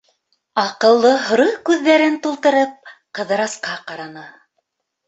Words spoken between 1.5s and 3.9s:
күҙҙәрен тултырып, Ҡыҙырасҡа